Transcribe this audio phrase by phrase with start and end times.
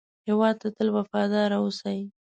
[0.27, 1.99] هېواد ته تل وفاداره اوسئ